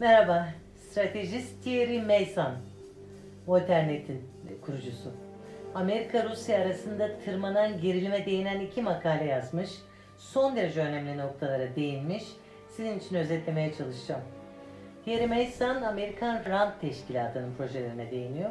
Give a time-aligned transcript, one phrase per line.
[0.00, 2.54] Merhaba, stratejist Thierry Meyssan,
[3.46, 4.22] Volternet'in
[4.62, 5.10] kurucusu.
[5.74, 9.70] Amerika-Rusya arasında tırmanan gerilime değinen iki makale yazmış,
[10.18, 12.24] son derece önemli noktalara değinmiş,
[12.68, 14.22] sizin için özetlemeye çalışacağım.
[15.04, 18.50] Thierry Meyssan, Amerikan Rand Teşkilatı'nın projelerine değiniyor.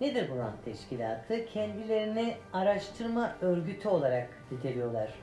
[0.00, 1.46] Nedir bu Rand Teşkilatı?
[1.46, 5.14] Kendilerini araştırma örgütü olarak niteliyorlar.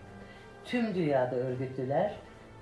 [0.65, 2.13] Tüm dünyada örgütlüler.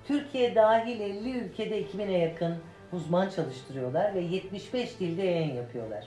[0.04, 2.56] Türkiye dahil 50 ülkede 2000'e yakın
[2.92, 6.04] uzman çalıştırıyorlar ve 75 dilde yayın yapıyorlar.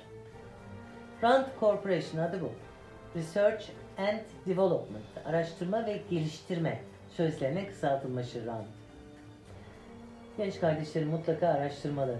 [1.23, 2.51] Rand Corporation adı bu.
[3.15, 3.65] Research
[3.97, 6.79] and Development, araştırma ve geliştirme
[7.09, 8.65] sözlerine kısaltılmışı Rand.
[10.37, 12.15] Genç kardeşlerim mutlaka araştırmalı.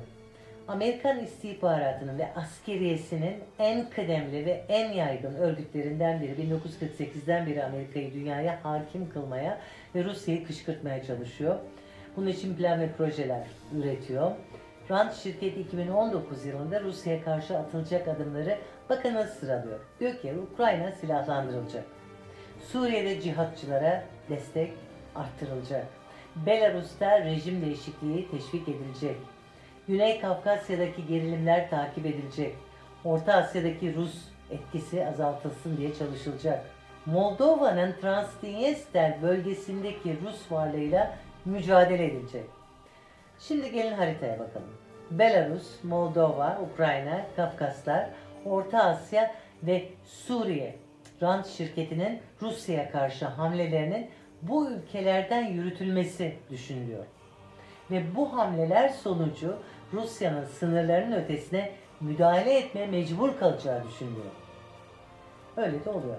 [0.67, 8.59] Amerikan istihbaratının ve askeriyesinin en kıdemli ve en yaygın örgütlerinden biri 1948'den beri Amerika'yı dünyaya
[8.63, 9.59] hakim kılmaya
[9.95, 11.55] ve Rusya'yı kışkırtmaya çalışıyor.
[12.16, 14.31] Bunun için plan ve projeler üretiyor.
[14.91, 18.57] Rand şirketi 2019 yılında Rusya'ya karşı atılacak adımları
[18.90, 19.79] bakın nasıl sıralıyor.
[19.99, 21.84] Diyor ki Ukrayna silahlandırılacak.
[22.71, 24.73] Suriye'de cihatçılara destek
[25.16, 25.85] arttırılacak.
[26.35, 29.16] Belarus'ta rejim değişikliği teşvik edilecek.
[29.87, 32.55] Güney Kafkasya'daki gerilimler takip edilecek.
[33.05, 34.15] Orta Asya'daki Rus
[34.51, 36.65] etkisi azaltılsın diye çalışılacak.
[37.05, 42.43] Moldova'nın Transdniester bölgesindeki Rus varlığıyla mücadele edilecek.
[43.39, 44.77] Şimdi gelin haritaya bakalım.
[45.11, 48.09] Belarus, Moldova, Ukrayna, Kafkaslar,
[48.45, 50.76] Orta Asya ve Suriye
[51.21, 54.09] Rand şirketinin Rusya'ya karşı hamlelerinin
[54.41, 57.05] bu ülkelerden yürütülmesi düşünülüyor.
[57.94, 59.58] Ve bu hamleler sonucu
[59.94, 64.31] Rusya'nın sınırlarının ötesine müdahale etmeye mecbur kalacağı düşünülüyor.
[65.58, 66.18] Öyle de oluyor.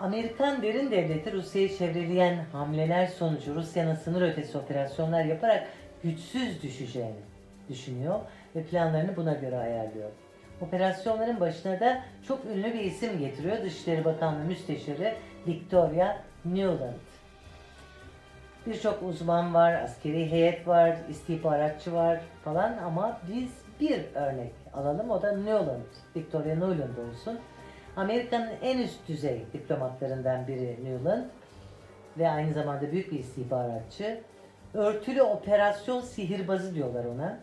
[0.00, 5.68] Amerikan derin devleti Rusya'yı çevreleyen hamleler sonucu Rusya'nın sınır ötesi operasyonlar yaparak
[6.02, 7.20] güçsüz düşeceğini
[7.68, 8.20] düşünüyor
[8.56, 10.10] ve planlarını buna göre ayarlıyor.
[10.60, 13.62] Operasyonların başına da çok ünlü bir isim getiriyor.
[13.62, 15.14] Dışişleri Bakanlığı Müsteşarı
[15.46, 17.13] Victoria Nuland.
[18.66, 25.10] Birçok uzman var, askeri heyet var, istihbaratçı var falan ama biz bir örnek alalım.
[25.10, 25.82] O da Nuland,
[26.16, 27.38] Victoria Nuland olsun.
[27.96, 31.24] Amerika'nın en üst düzey diplomatlarından biri Nuland
[32.18, 34.20] ve aynı zamanda büyük bir istihbaratçı.
[34.74, 37.38] Örtülü operasyon sihirbazı diyorlar ona.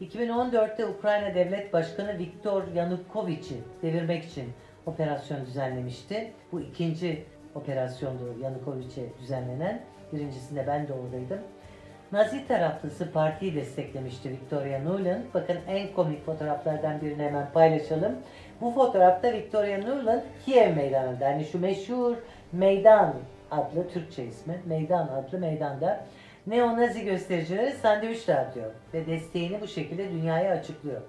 [0.00, 4.52] 2014'te Ukrayna Devlet Başkanı Viktor Yanukovych'i devirmek için
[4.86, 6.32] operasyon düzenlemişti.
[6.52, 7.24] Bu ikinci
[7.54, 9.80] operasyondu Yanukovych'e düzenlenen.
[10.14, 11.38] Birincisinde ben de oradaydım.
[12.12, 15.22] Nazi taraflısı partiyi desteklemişti Victoria Nuland.
[15.34, 18.12] Bakın en komik fotoğraflardan birini hemen paylaşalım.
[18.60, 22.16] Bu fotoğrafta Victoria Nuland Kiev meydanında yani şu meşhur
[22.52, 23.14] meydan
[23.50, 26.04] adlı Türkçe ismi meydan adlı meydanda
[26.46, 31.00] neo-nazi göstericileri sandviç dağıtıyor ve desteğini bu şekilde dünyaya açıklıyor.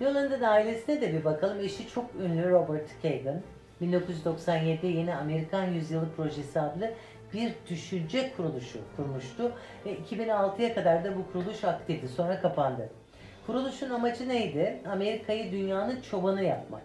[0.00, 1.60] Nuland'ın ailesine de bir bakalım.
[1.60, 3.40] Eşi çok ünlü Robert Kagan.
[3.82, 6.90] 1997'de yeni Amerikan Yüzyılı Projesi adlı
[7.32, 9.52] bir düşünce kuruluşu kurmuştu
[9.86, 12.08] ve 2006'ya kadar da bu kuruluş aktifti.
[12.08, 12.88] Sonra kapandı.
[13.46, 14.80] Kuruluşun amacı neydi?
[14.92, 16.82] Amerika'yı dünyanın çobanı yapmak.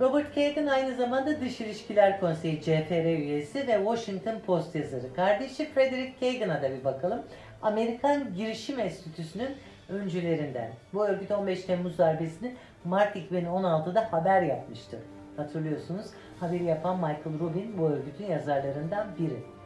[0.00, 5.14] Robert Kagan aynı zamanda Dış İlişkiler Konseyi CFR üyesi ve Washington Post yazarı.
[5.14, 7.22] Kardeşi Frederick Kagan'a da bir bakalım.
[7.62, 9.56] Amerikan Girişim Enstitüsü'nün
[9.88, 10.72] öncülerinden.
[10.92, 12.54] Bu örgüt 15 Temmuz darbesini
[12.84, 14.98] Mart 2016'da haber yapmıştı.
[15.36, 16.06] Hatırlıyorsunuz.
[16.40, 19.59] Haberi yapan Michael Rubin bu örgütün yazarlarından biri.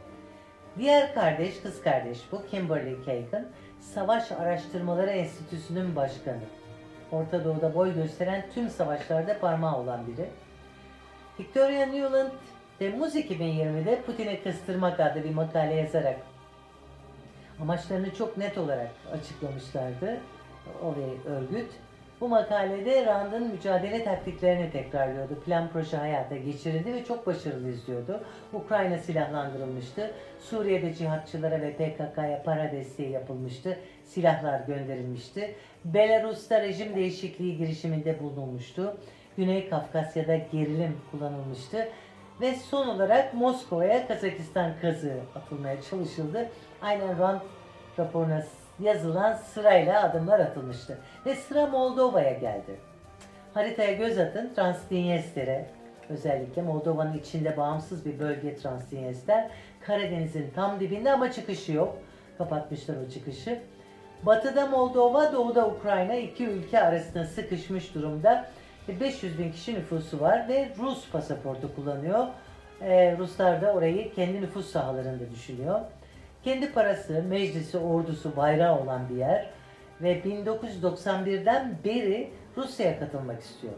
[0.77, 3.45] Diğer kardeş, kız kardeş bu Kimberly Kagan,
[3.79, 6.41] Savaş Araştırmaları Enstitüsü'nün başkanı.
[7.11, 10.29] Orta Doğu'da boy gösteren tüm savaşlarda parmağı olan biri.
[11.39, 12.31] Victoria Newland
[12.79, 16.17] Temmuz 2020'de Putin'i kıstırmak adlı bir makale yazarak
[17.61, 20.17] amaçlarını çok net olarak açıklamışlardı
[20.83, 21.71] o ve örgüt.
[22.21, 25.39] Bu makalede Rand'ın mücadele taktiklerini tekrarlıyordu.
[25.39, 28.23] Plan proje hayata geçirildi ve çok başarılı izliyordu.
[28.53, 30.11] Ukrayna silahlandırılmıştı.
[30.39, 33.77] Suriye'de cihatçılara ve PKK'ya para desteği yapılmıştı.
[34.03, 35.55] Silahlar gönderilmişti.
[35.85, 38.97] Belarus'ta rejim değişikliği girişiminde bulunulmuştu.
[39.37, 41.89] Güney Kafkasya'da gerilim kullanılmıştı.
[42.41, 46.49] Ve son olarak Moskova'ya Kazakistan kazığı atılmaya çalışıldı.
[46.81, 47.41] Aynen Rand
[47.99, 48.41] raporuna
[48.79, 50.97] yazılan sırayla adımlar atılmıştı.
[51.25, 52.75] Ve sıra Moldova'ya geldi.
[53.53, 55.65] Haritaya göz atın Transdniester'e
[56.09, 59.49] özellikle Moldova'nın içinde bağımsız bir bölge Transdniester.
[59.81, 61.97] Karadeniz'in tam dibinde ama çıkışı yok.
[62.37, 63.59] Kapatmışlar o çıkışı.
[64.23, 68.45] Batıda Moldova, doğuda Ukrayna iki ülke arasında sıkışmış durumda.
[68.87, 72.27] 500 bin kişi nüfusu var ve Rus pasaportu kullanıyor.
[72.81, 75.79] Ee, Ruslar da orayı kendi nüfus sahalarında düşünüyor.
[76.45, 79.49] Kendi parası, meclisi, ordusu, bayrağı olan bir yer.
[80.01, 83.73] ve 1991'den beri Rusya'ya katılmak istiyor.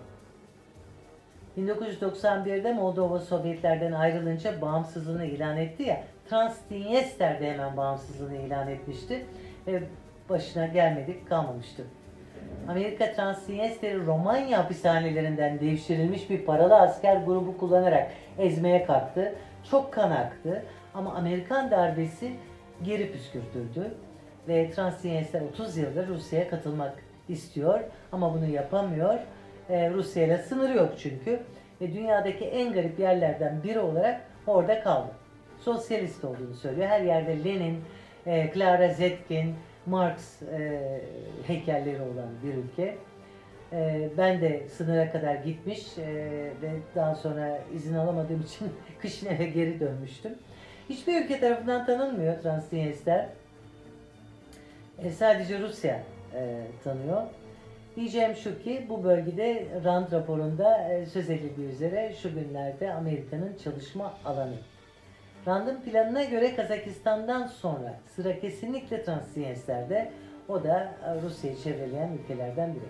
[1.58, 9.26] 1991'de Moldova Sovyetlerden ayrılınca bağımsızlığını ilan etti ya, Transdniester de hemen bağımsızlığını ilan etmişti
[9.68, 9.84] ve
[10.30, 11.84] başına gelmedik kalmamıştı.
[12.68, 19.36] Amerika Transdniester'i Romanya hapishanelerinden devşirilmiş bir paralı asker grubu kullanarak ezmeye kalktı.
[19.72, 22.32] Çok kan aktı ama Amerikan darbesi
[22.84, 23.92] geri püskürtüldü
[24.48, 26.94] ve Transdniester 30 yıldır Rusya'ya katılmak
[27.30, 27.80] istiyor
[28.12, 29.20] ama bunu yapamıyor.
[29.70, 31.40] Ee, Rusya ile sınırı yok çünkü
[31.82, 35.12] ve dünyadaki en garip yerlerden biri olarak orada kaldı.
[35.60, 36.88] Sosyalist olduğunu söylüyor.
[36.88, 37.82] Her yerde Lenin,
[38.26, 40.82] e, Clara Zetkin, Marx e,
[41.48, 42.98] heykelleri olan bir ülke.
[43.74, 46.06] E, ben de sınıra kadar gitmiş e,
[46.62, 48.68] ve daha sonra izin alamadığım için
[49.02, 50.32] kışın eve geri dönmüştüm.
[50.90, 53.30] Hiçbir ülke tarafından tanınmıyor Transnistria.
[55.04, 56.04] E, sadece Rusya
[56.34, 57.22] e, tanıyor.
[57.96, 64.14] Diyeceğim şu ki bu bölgede RAND raporunda e, söz edildiği üzere şu günlerde Amerika'nın çalışma
[64.26, 64.56] alanı.
[65.48, 70.12] RAND'ın planına göre Kazakistan'dan sonra sıra kesinlikle Transnistr'de
[70.48, 72.90] o da e, Rusya'yı çevreleyen ülkelerden biri.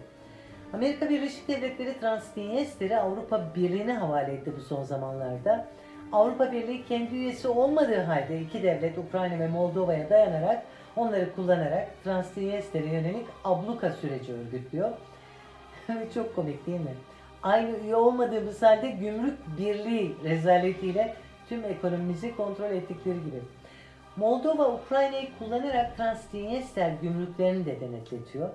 [0.74, 5.68] Amerika Birleşik Devletleri Transnistr'i Avrupa Birliği'ne havale etti bu son zamanlarda.
[6.12, 10.64] Avrupa Birliği kendi üyesi olmadığı halde iki devlet Ukrayna ve Moldova'ya dayanarak
[10.96, 14.90] onları kullanarak Transnistr'e yönelik abluka süreci örgütlüyor.
[16.14, 16.96] Çok komik değil mi?
[17.44, 21.16] Aynı üye olmadığımız halde gümrük birliği rezaletiyle
[21.50, 23.42] tüm ekonomimizi kontrol ettikleri gibi.
[24.16, 28.50] Moldova Ukrayna'yı kullanarak Transnistria gümrüklerini de denetletiyor.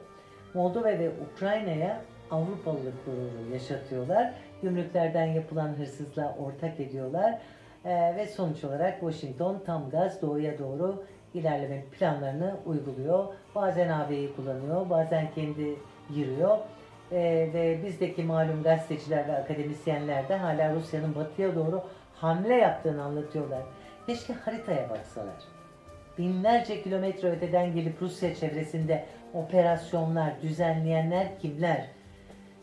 [0.55, 4.35] Moldova ve Ukrayna'ya Avrupalılık gururu yaşatıyorlar.
[4.63, 7.39] Gümrüklerden yapılan hırsızlığa ortak ediyorlar.
[7.85, 11.05] Ee, ve sonuç olarak Washington tam gaz doğuya doğru
[11.35, 13.25] ilerleme planlarını uyguluyor.
[13.55, 15.77] Bazen AB'yi kullanıyor, bazen kendi
[16.11, 16.59] yürüyor.
[17.13, 21.83] Ee, ve bizdeki malum gazeteciler ve akademisyenler de hala Rusya'nın batıya doğru
[22.15, 23.63] hamle yaptığını anlatıyorlar.
[24.07, 25.35] Keşke haritaya baksalar.
[26.19, 29.05] Binlerce kilometre öteden gelip Rusya çevresinde
[29.35, 31.87] operasyonlar düzenleyenler kimler?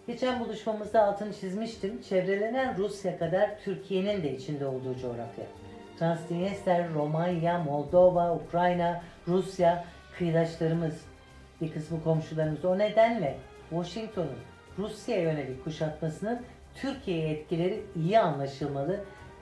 [0.10, 2.02] Geçen buluşmamızda altını çizmiştim.
[2.02, 5.46] Çevrelenen Rusya kadar Türkiye'nin de içinde olduğu coğrafya.
[6.00, 9.86] Transnistria, Romanya, Moldova, Ukrayna, Rusya
[10.18, 11.02] kıyıdaşlarımız.
[11.62, 12.66] Bir kısmı komşularımız.
[12.66, 13.38] O nedenle
[13.70, 14.38] Washington'un
[14.78, 16.42] Rusya'ya yönelik kuşatmasının
[16.76, 18.94] Türkiye'ye etkileri iyi anlaşılmalı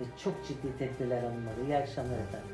[0.02, 1.66] ve çok ciddi tedbirler alınmalı.
[1.68, 2.50] İyi akşamlar efendim.